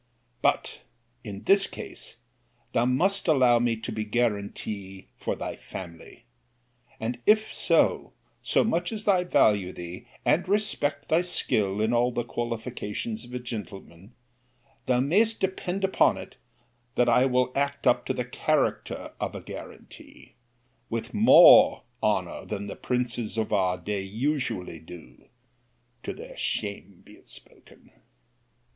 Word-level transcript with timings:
But, 0.41 0.81
in 1.23 1.43
this 1.43 1.67
case, 1.67 2.15
thou 2.71 2.85
must 2.85 3.27
allow 3.27 3.59
me 3.59 3.75
to 3.75 3.91
be 3.91 4.03
guarantee 4.03 5.09
for 5.15 5.35
thy 5.35 5.55
family. 5.57 6.25
And, 6.99 7.19
if 7.27 7.53
so, 7.53 8.13
so 8.41 8.63
much 8.63 8.91
as 8.91 9.07
I 9.07 9.23
value 9.23 9.71
thee, 9.71 10.07
and 10.25 10.49
respect 10.49 11.07
thy 11.09 11.21
skill 11.21 11.79
in 11.79 11.93
all 11.93 12.11
the 12.11 12.23
qualifications 12.23 13.25
of 13.25 13.35
a 13.35 13.37
gentleman, 13.37 14.15
thou 14.87 15.01
mayest 15.01 15.39
depend 15.39 15.83
upon 15.83 16.17
it, 16.17 16.35
that 16.95 17.07
I 17.07 17.27
will 17.27 17.51
act 17.55 17.85
up 17.85 18.07
to 18.07 18.13
the 18.15 18.25
character 18.25 19.13
of 19.21 19.35
a 19.35 19.41
guarantee, 19.41 20.33
with 20.89 21.13
more 21.13 21.83
honour 22.01 22.43
than 22.47 22.65
the 22.65 22.75
princes 22.75 23.37
of 23.37 23.53
our 23.53 23.77
day 23.77 24.01
usually 24.01 24.79
do——to 24.79 26.11
their 26.11 26.37
shame 26.37 27.03
be 27.05 27.13
it 27.13 27.27
spoken. 27.27 27.91